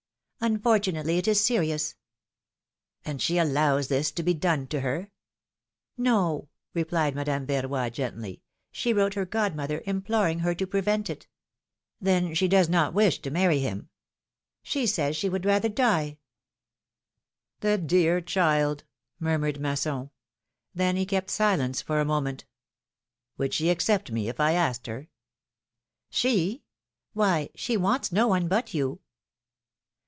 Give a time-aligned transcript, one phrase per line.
[0.41, 1.93] ^^Unfortunately, it is serious."
[3.05, 5.11] '^And she allows this to be done to her?"
[5.97, 6.15] 16 250
[6.49, 8.41] PHILOMiiNE'S MARRIAGES." No/' replied Madame Verroy, gently,
[8.73, 11.27] ^^she wrote her godmother, imploring her to prevent it."
[11.99, 13.89] Then she does not wish to marry him?"
[14.63, 16.17] She says she would rather die."
[17.59, 18.83] The dear child!"
[19.19, 20.09] murmured Masson.
[20.73, 22.45] Then he kept silence for a moment:
[23.37, 25.07] Would she accept me, if I asked her?"
[26.09, 26.63] She?
[27.13, 29.01] Why, she wants no one but you."